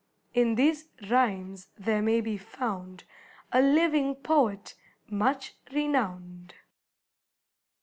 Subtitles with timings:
[0.33, 3.03] In these rhymes there may be found
[3.51, 4.73] A living poet
[5.07, 6.55] much renowned.